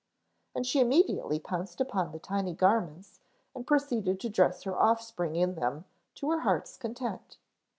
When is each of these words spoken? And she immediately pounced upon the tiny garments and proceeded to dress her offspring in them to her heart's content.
And 0.55 0.65
she 0.65 0.79
immediately 0.79 1.37
pounced 1.37 1.79
upon 1.79 2.11
the 2.11 2.17
tiny 2.17 2.55
garments 2.55 3.19
and 3.53 3.67
proceeded 3.67 4.19
to 4.21 4.29
dress 4.29 4.63
her 4.63 4.75
offspring 4.75 5.35
in 5.35 5.53
them 5.53 5.85
to 6.15 6.31
her 6.31 6.39
heart's 6.39 6.75
content. 6.75 7.37